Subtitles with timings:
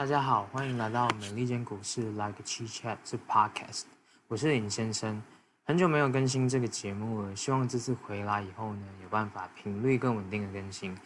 [0.00, 3.82] 大家好，欢迎来到美利坚股市 Like a Chit Chat 这 Podcast，
[4.28, 5.22] 我是林先生。
[5.66, 10.96] 很久没有更新这个节目了，希望这次回来以后呢，有办法频率更稳定的更新。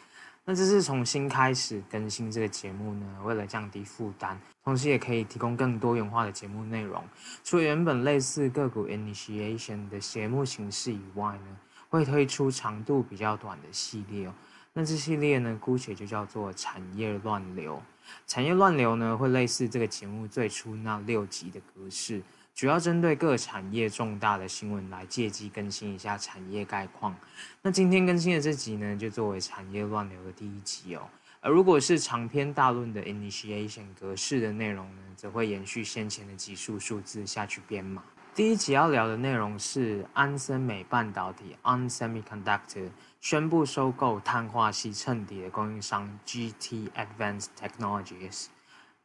[0.45, 7.03] 那这次重新开始更新这个节目呢，为了降低负担，同时也可以提供更多元化的节目内容。
[7.43, 11.57] 除了原本类似个股 Initiation 的节目形式以外呢，
[11.89, 14.35] 会推出长度比较短的系列哦。
[14.77, 17.81] 那这系列呢，姑且就叫做产业乱流。
[18.27, 22.21] 产业乱流呢，会类似这个节目最初那六集的格式，
[22.53, 27.15] 主要针对各产业重大的新闻来借机更新一下产业概况。
[27.63, 31.03] 那今天更新的这集呢，就作为产业乱流的第一集哦。
[31.41, 38.03] 而如果是长篇大论的 initiation 格式的内容呢，则会延续先前的集数数字下去编码。
[38.35, 48.47] 第一集要聊的内容是安森美半导体 ON Semiconductor 宣布收购碳化矽衬底的供应商 GT Advanced Technologies。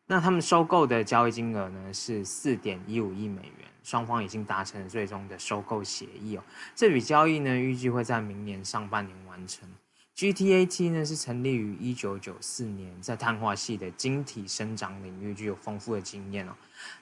[0.08, 6.44] 那他们收购的交易金额呢是四点一五亿美元，双方已经达成了最终的收购协议哦。
[6.74, 9.70] 这笔交易呢预计会在明年上半年完成。
[10.20, 16.54] GTAT 呢是成立于一九九四年，在碳化系的晶体生长领域具有丰富的经验哦。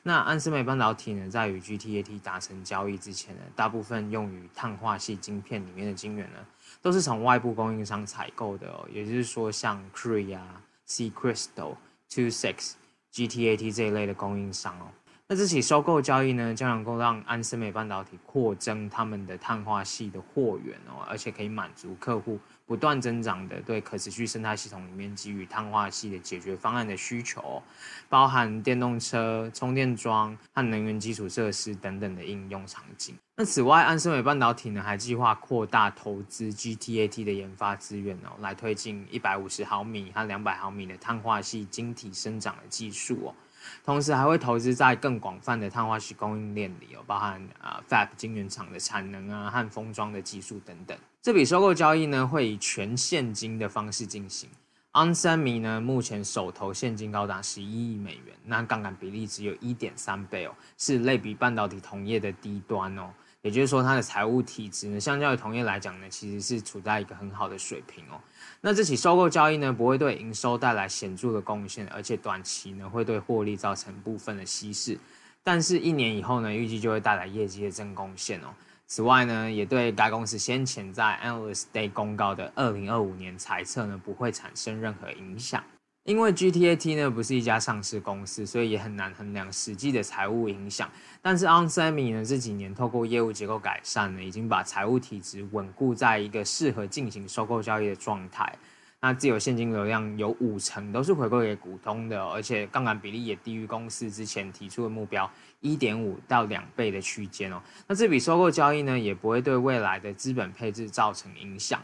[0.03, 6.38] 那安森美半导体呢，在与 GTAT 达成交易之前呢，大部分用于碳化系晶片里面的晶圆呢，
[6.79, 8.88] 都是从外部供应商采购的哦。
[8.93, 11.75] 也就是说，像 Cree 啊、C Crystal、
[12.07, 12.73] Two Six、
[13.11, 14.91] GTAT 这一类的供应商哦。
[15.30, 22.39] 那这起收购交易呢，将能够让安森美半导体扩增他们的碳化矽的货源哦，而且可以满足客户。
[22.66, 27.61] 不断增长的对可持续生态系统里面给予碳化矽的解决方案的需求，
[28.08, 33.14] 包含电动车、充电桩和能源基础设施等等的应用场景。
[33.36, 43.35] 那此外，安森美半导体呢还计划扩大投资 GTAT 的研发资源哦，来推进一百五十毫米和两百毫米的碳化矽晶体生长的技术哦。
[43.83, 50.97] 同时还会投资在更广泛的碳化石供应链里有，包含啊 Fab 晶圆厂的产能啊和封装的技术等等。
[51.22, 54.50] 这笔收购交易呢，会以全现金的方式进行。
[54.94, 63.09] onsemi 呢，目前手头现金高达十一亿美元，那杠杆比例只有一点三倍哦，是类比半导体同业的低端哦。
[63.47, 68.19] 也就是说，它的财务体质呢，相较于同业来讲呢，其实是处在一个很好的水平哦。
[68.59, 75.00] 那这起收购交易呢，不会对营收带来显著的贡献，而且短期呢，会对获利造成部分的稀释。
[75.46, 78.47] 但是，一年以后呢，预计就会带来业绩的正贡献哦。
[78.86, 85.63] 此外呢，也对该公司先前在 Analyst Day 公告的二零二五年财测呢，不会产生任何影响。
[86.07, 90.90] 因为 GTAT 呢不是一家上市公司，所以也很难衡量实际的财务影响。
[91.22, 98.57] 但是 onsemi 呢这几年透过业务结构改善呢，已经把财务体质稳固在一个适合进行收购交易的状态。
[99.01, 105.29] 那自有现金流量有五成都是回馈给股东的，而且杠杆比例也低于公司之前提出的目标
[105.59, 107.62] 一点五到两倍的区间哦。
[107.85, 111.84] 那这笔收购交易呢，也不会对未来的资本配置造成影响。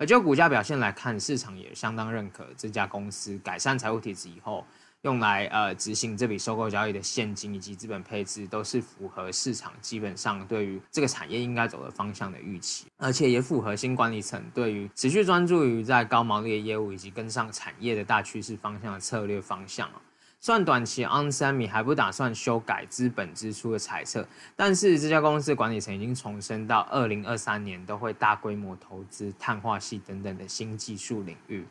[0.00, 4.64] 而就股价表现来看，市场也相当认可这家公司改善财务体质以后，
[5.02, 19.86] 用来呃执行这笔收购交易的现金以及资本配置，都是符合市场基本上对于这个产业应该走的方向的预期，而且也符合新管理层对于持续专注于在高毛利的业务以及跟上产业的大趋势方向的策略方向
[20.40, 31.64] 算短期 onsemi 还不打算修改资本支出的猜测，但是这家公司管理层已经重申到二零二三年都会大规模投资碳化系等等的新技术领域。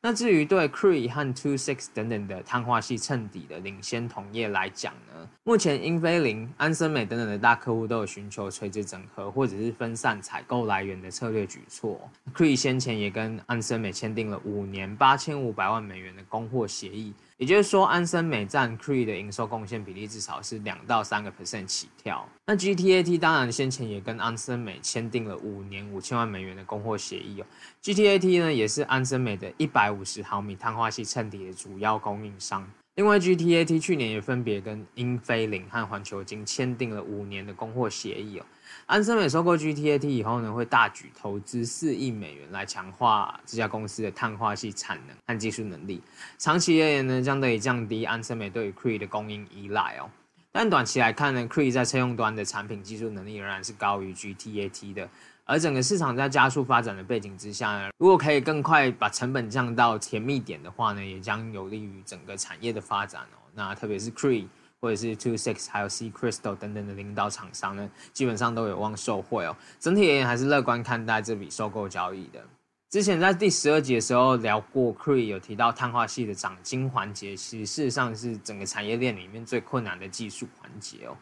[0.00, 12.00] 那至于对 Cree 和 Two Six 等等的碳化系衬底的领先同业来讲呢，目前英飞凌、安森美等等的大客户都有寻求垂直整合或者是分散采购来源的策略举措。
[12.32, 17.12] Cree 先前也跟安森美签订了五年八千五百万美元的供货协议。
[17.38, 22.28] 也就是说，安森美占 Cree 的营收贡献比例至少是两到三个 percent 起跳。
[22.46, 27.46] 那 GTAT 当然先前也跟安森美签订了五年五千万美元的供货协议哦。
[27.80, 32.68] GTAT 呢也是安森美的一百五十毫米碳化系衬底的主要供应商。
[32.98, 38.46] 另外，GTAT 去年也分别跟英飞凌和环球晶签订了五年的供货协议哦。
[38.86, 46.02] 安森美收购 GTAT 以后呢，会大举投资四亿美元来强化这家公司的碳化系产能和技术能力。
[46.38, 50.10] 长期而言呢，将得以降低安森美对于 Cree 的供应依赖哦。
[50.50, 55.08] 但短期来看呢，Cree 在车用端的产品技术能力仍然是高于 GTAT 的。
[55.48, 63.40] 而整个市场在加速发展的背景之下呢，如果可以更快把成本降到甜蜜点的话呢，也将有利于整个产业的发展哦。
[63.54, 64.46] 那特别是 Cree
[64.78, 69.56] 或者是 Two Six 还有 SeaCrystal 等等的领导厂商呢，基本上都有望受惠哦。
[69.80, 72.44] 整体而言还是乐观看待这笔收购交易的。
[72.90, 81.16] 之前在第十二集的时候聊过，Cree 有提到碳化系的长晶环节，其实事实上是整个产业链里面最困难的技术环节哦。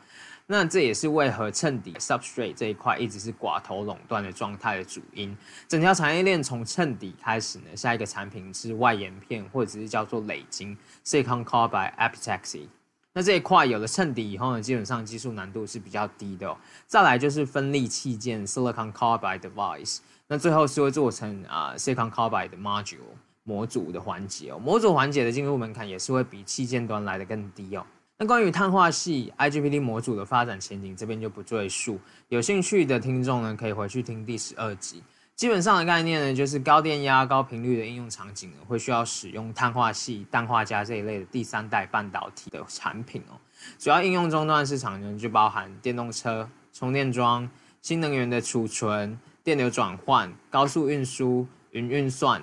[0.48, 5.36] 那这也是为何衬底 substrate 这一块一直是寡头垄断的状态的主因。
[5.66, 12.68] 整条产业链从衬底开始呢，下一个产品是外延片，或者是叫做磊晶 silicon carbide epitaxy。
[13.12, 16.56] 那这一块有了衬底以后呢，基本上技术难度是比较低的哦。
[16.86, 19.98] 再来就是分立器件 silicon carbide device。
[20.28, 22.98] 那最后是会做成啊 silicon carbide 的 module
[23.42, 27.84] 模组的环节哦，模组环节的进入门槛也是会比器件端来的更低哦。
[28.18, 32.00] 那关于碳化系 IGBT 模组的发展前景，这边就不赘述。
[32.28, 35.02] 有兴趣的听众呢，可以回去听第十二集。
[35.34, 43.36] 基本上的概念呢，就是高电压、高频率的应用场景呢，会需要使用碳化系、氮化镓这一类的第三代半导体的产品哦。
[43.78, 47.46] 主要应用终端市场呢，就包含电动车、充电桩、
[47.82, 49.18] 新能源的储存。
[49.44, 52.42] 电流转换、高速运输、云运算、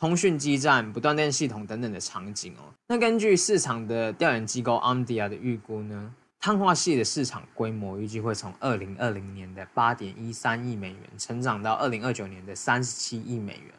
[0.00, 2.72] 通讯基站、不断电系统等等的场景哦。
[2.86, 13.74] 那根据市场的调研机构 Omdia 的预估呢，碳化系的市场规模预计会从二零二零年的八点一三亿美元成长到二零二九年的三十七亿美元，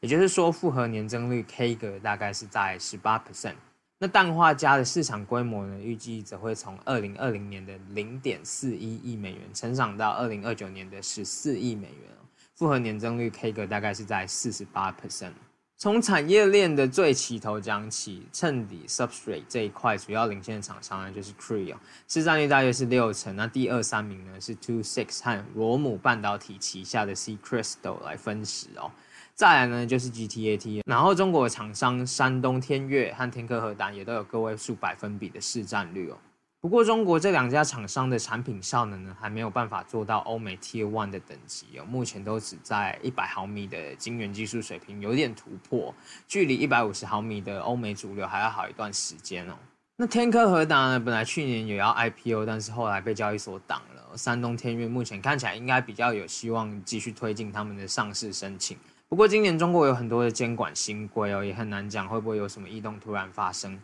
[0.00, 3.54] 也就是说，复合年增率 k 个大概是在十八 percent。
[3.98, 12.10] 那氮化镓的市场规模呢，预计则会从二零二零年的零点四一亿美元成长到二零二九年的十四亿美元，
[12.56, 15.32] 复合年增率 CAGR 大概是在四十八 percent。
[15.82, 21.74] 从产业链的最起头讲起，衬底 substrate 这一块主要领先的厂商呢，就是 Cree
[22.06, 23.34] 市占率大约是六成。
[23.34, 28.92] 那第二三名呢是 Two Six 和罗姆半导体旗下的 C Crystal 来分食哦。
[29.34, 36.16] 再来呢，就是 GTAT，然后中国的厂商山东天悦和天科和达也都有个位数百分比的市占率哦。
[36.62, 45.92] 不过中国这两家厂商的产品效能呢，还没有办法做到欧美 Tier One 的等级哦，目前都只在一百毫米的晶圆技术水平有点突破，
[46.28, 49.54] 距离一百五十毫米的欧美主流还要好一段时间哦。
[49.96, 54.16] 那天科和达呢，本来去年也要 IPO，但是后来被交易所挡了。
[54.16, 58.78] 山东天悦目前看起来应该比较有希望继续推进他们的上市申请。
[59.08, 63.76] 不过今年中国有很多的监管新规哦，也很难讲会不会有什么异动突然发生。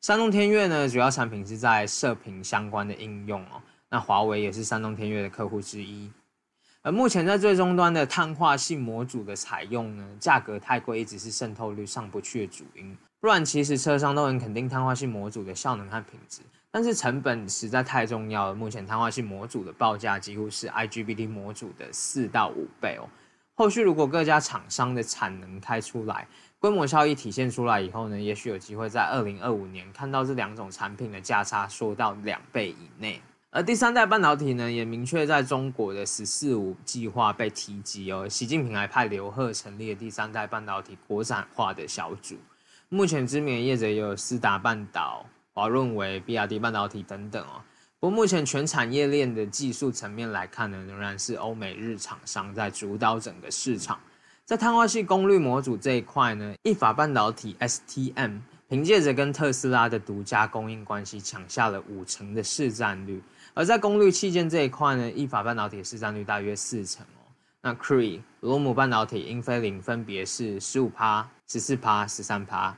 [0.00, 3.60] 山东天悦呢，主要产品是在射频相关的应用哦。
[3.90, 6.08] 那华为也是山东天悦的客户之一。
[6.82, 12.96] 而目前在最终端的碳化系模组的采用呢，价格太贵一直是渗透率上不去的主因。
[13.18, 18.54] 不然其实车商都能肯定碳化系模组的效能和品质，但是成本实在太重要了。
[18.54, 23.08] 目前碳化系模组的报价几乎是 IGBT 模组的四到五倍哦。
[23.54, 26.28] 后续如果各家厂商的产能开出来，
[26.60, 33.22] 规模效益体现出来以后呢，也许有机会在二零二五年看到这两种产品的价差缩到两倍以内。
[33.50, 38.28] 而第三代半导体呢，也明确在中国的“十四五”计划被提及哦。
[38.28, 42.36] 习近平还派刘鹤成立了第三代半导体国产化的小组。
[42.88, 45.24] 目前知名的业者有思达半导、
[45.54, 47.62] 华润微、比亚迪半导体等等哦。
[48.00, 53.98] 不过目前全产业链的技术层面来看呢，仍然是欧美日厂商在主导整个市场。
[54.48, 63.22] 在碳化系功率模组这一块呢，意法半导体 STM 凭借着跟特斯拉的独家供应关系，抢下了五成的市占率。
[63.52, 67.28] 而在功率器件这一块呢，意法半导体市占率大约四成哦。
[67.60, 72.74] 那 Cree、罗姆半导体、英飞凌分别是十五趴、十四趴、十三趴。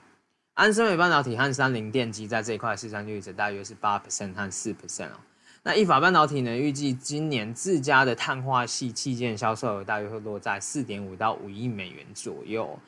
[0.54, 5.20] 安森美半导体和三菱电机在这一块市占率则大约是八 percent 和四 percent 哦。
[5.62, 12.78] 那意法半导体呢，预计今年自家的碳化矽器件销售额大约会落在四点五到五亿美元左右，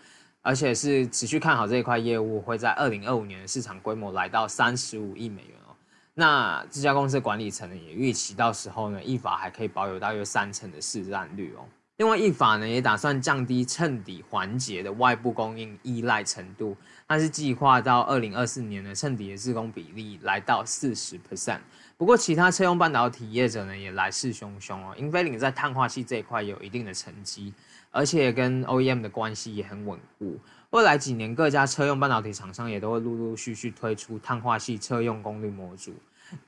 [0.40, 5.76] 而且是持续看好这一块业务会在二零二五年的市场规模来到三十五亿美元哦。
[6.14, 11.68] 那这家公司管理层呢，也预期到时候呢，意法还可以保有大约三成的市占率哦。
[11.98, 16.74] 另外，意法呢也打算降低衬底环节的外部供应依赖程度，
[17.06, 21.60] 但是计划到二零二四年呢，衬底的自供比例来到四十 percent。
[22.02, 24.92] 不过，其他车用半导体业者呢也来势汹汹哦。
[24.98, 27.54] 英飞凌在碳化矽这一块有一定的成绩，
[27.92, 30.36] 而且跟 OEM 的关系也很稳固。
[30.70, 35.94] 未来几年，各家车用半导体厂商也都会陆陆续续推出碳化系车用功率模组，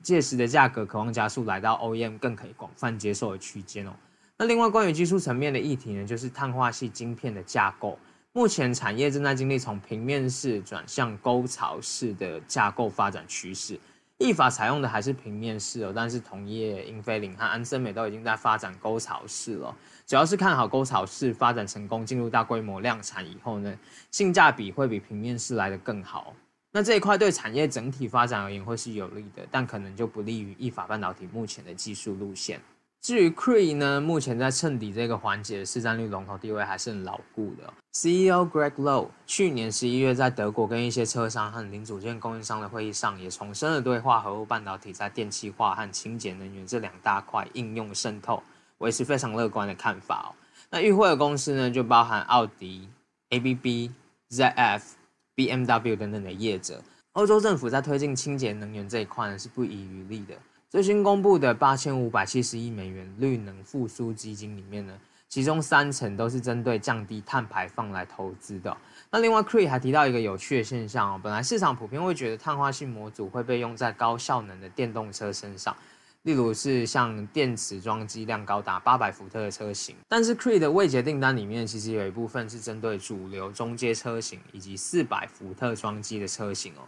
[0.03, 3.93] 届时的价格渴望加速来到 OEM 更可以广泛接受的区间哦。
[4.35, 7.97] 那另外关于技术层面的议题呢，就是碳化系晶片的架构。
[8.33, 13.79] 目前产业正在经历从平面式转向沟槽式的架构发展趋势。
[14.17, 19.75] 意法采用的还是平面式哦，但是同业英飞凌和安森美都已经在发展沟槽式了。
[20.07, 23.77] 主要是看好沟槽式发展成功，进入大规模量产以后呢，
[24.11, 26.33] 性价比会比平面式来得更好。
[26.71, 32.59] 那这一块对产业整体发展而言会是有利的，但可能就不利于意法半导体目前的技术路线。
[33.05, 37.71] 至于 Cree 呢，目前在衬底这个环节的市占率龙头地位还是很牢固的。
[37.93, 48.41] CEO Greg Lowe 去年十一月在德国跟一些车商和零组件供应商的会议上，也重申了对化合物半导体在电气化和清洁能源这两大块应用渗透，
[48.79, 50.33] 维持非常乐观的看法哦。
[50.71, 52.89] 那与会的公司呢，就包含奥迪、
[53.29, 53.91] ABB、
[54.31, 54.81] ZF、
[55.35, 56.81] BMW 等等的业者。
[57.11, 60.33] 欧洲政府在推进清洁能源这一块呢，是不遗余力的。
[60.75, 64.93] 最新公布的八千五百七十亿美元绿能复苏基金里面呢，
[65.29, 68.75] 其中三成都是针对降低碳排放来投资的。
[69.09, 75.73] 那另外，Cree 还提到一个有趣的现象哦，本来市场普遍会觉得碳化性模组会被用在高效能的电动车身上，
[76.23, 79.95] 例如是像电池装机量高达八百伏特的车型。
[80.09, 86.83] 但是，Cree 的未结订单里面其实有一部分是针对主流中阶车型以及四百伏特装机的车型哦。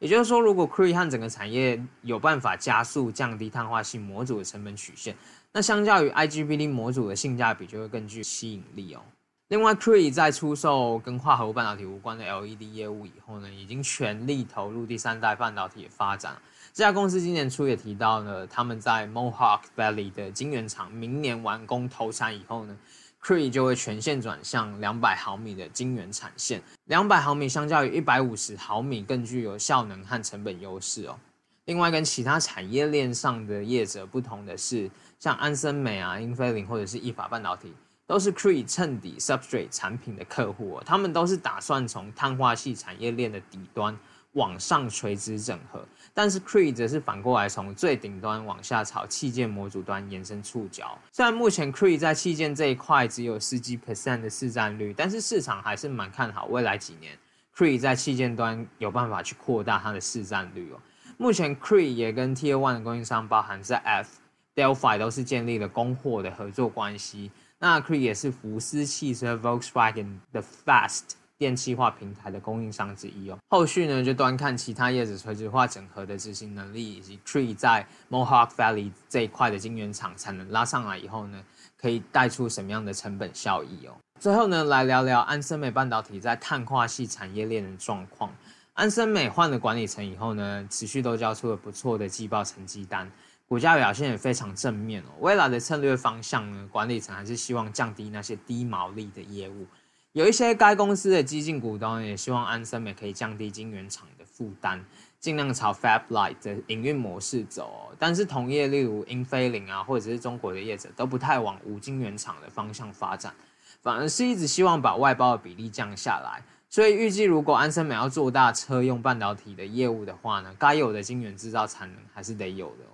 [0.00, 5.16] 也就是说，如果 Cree 和整个产业有办法加速降低碳化矽模组的成本曲线，
[5.52, 9.00] 那相较于 IGBT 模组的性价比就会更具吸引力哦。
[9.48, 16.36] 另外，Cree 在出售跟化合物半导体无关的 LED 业务以后呢，已经全力投入第三代半导体的发展。
[16.72, 22.76] 这家公司今年初也提到了，他们在 Mohawk Valley 的晶圆厂明年完工投产以后呢。
[23.22, 31.18] Cree 就会全线转向两百毫米的晶圆产线，两百毫米相较于一百五十毫米更具有效能和成本优势哦。
[31.66, 37.74] 另外，跟其他产业链上的业者不同的是，像安森美啊、英飞凌或者是意法半导体，
[38.06, 43.94] 都是 Cree 衬底 Substrate 产品的客户哦，他们都是打算从碳化矽产业链的底端。
[44.32, 50.98] 往上垂直整合，但是 Cree 则是反过来从最顶端往下朝器件模组端延伸触角。
[51.12, 57.18] 虽然目前 Cree 在器件这一块只有十几 percent 的市占率，但是市场还是蛮看好未来几年
[57.56, 60.80] Cree 在器件端有办法去扩大它的市占率哦。
[61.16, 64.20] 目前 Cree 也跟 Tier One 的供应商，包含在 F、
[64.54, 67.32] Delphi 都是建立了供货的合作关系。
[67.58, 71.17] 那 Cree 也是福斯汽车 Volkswagen 的 Fast。
[71.38, 81.40] 电气化平台的供应商之一哦，后续呢就端看其他叶子垂直化整合的执行能力，以及 Tree 在 Mohawk Valley 这一块的晶圆厂产能拉上来以后呢，
[81.80, 83.94] 可以带出什么样的成本效益哦。
[84.18, 88.34] 最后呢，来聊聊安森美半导体在碳化系产业链的状况。
[88.74, 93.08] 安森美换了管理层以后呢，持续都交出了不错的季报成绩单，
[93.46, 95.10] 股价表现也非常正面哦。
[95.20, 99.68] 未来的策略方向呢，管理层还是希望降低那些低毛利的业务。
[100.12, 104.82] 有一些该公司的激进股东也希望安森美可以降低晶圆厂的负担，
[105.20, 107.92] 尽量朝 Fab Light 的营运模式走。
[107.98, 113.34] 但是同业例如英飞凌啊，或者是中国的业者都不太往无晶圆厂的方向发展，
[113.82, 116.42] 反而是一直希望把外包的比例降下来。
[116.70, 122.84] 所以预计如果安森美要做大车用半导体的业务的话呢，该有的晶圆制造产能还是得有的。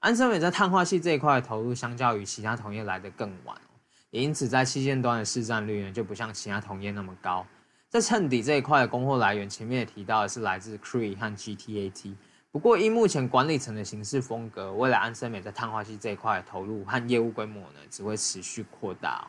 [0.00, 3.56] 安森美在碳化器这一块的投入，相较于其他同业来得更晚。
[4.14, 7.44] 也因此，在器件端的市占率呢，就不像其他同业那么高。
[7.88, 12.14] 在衬底这一块的供货来源，前面也提到的是来自 Cree 和 GTAT。
[12.52, 19.26] 不过，依目前管理层的行事风格，未来安森美在碳化矽这一块的投入和业务规模呢，只会持续扩大。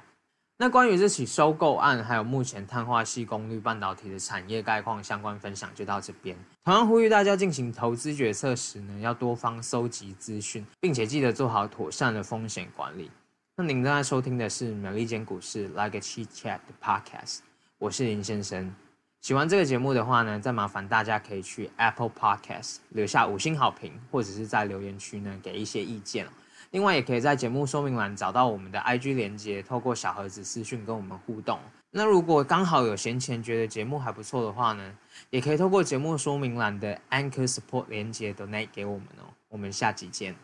[0.58, 6.38] 那关于这起收购案，还有目前碳化矽功率半导体的产业概况相关分享，就到这边。
[6.64, 13.10] 同样呼吁大家进行投资决策时呢，要多方搜集资讯，并且记得做好妥善的风险管理。
[13.58, 17.38] 那您正在收听的是美利坚股市 Like a Chit Chat 的 Podcast，
[17.78, 18.76] 我是林先生。
[19.22, 26.28] 喜欢这个节目的话呢，再麻烦大家可以去 Apple Podcast 留下五星好评，或者是在留言区呢给一些意见。
[26.72, 31.58] 另外，也可以在节目说明栏找到我们的 IG 连接，透过小盒子私讯跟我们互动。
[31.92, 34.94] 那如果刚好有闲钱，觉得节目还不错的话呢，
[35.30, 39.32] 也可以透过节目说明栏的 Anchor Support 连接 Donate 给我们哦。
[39.48, 40.36] 我们下集见。